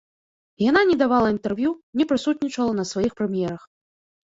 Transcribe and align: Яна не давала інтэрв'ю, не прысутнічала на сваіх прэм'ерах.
Яна 0.69 0.81
не 0.91 0.95
давала 1.01 1.27
інтэрв'ю, 1.35 1.75
не 2.03 2.09
прысутнічала 2.13 2.73
на 2.81 2.89
сваіх 2.95 3.17
прэм'ерах. 3.23 3.71